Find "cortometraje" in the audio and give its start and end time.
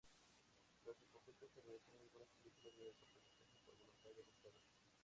2.89-3.61